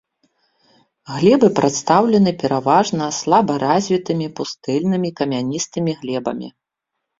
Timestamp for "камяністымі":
5.23-5.91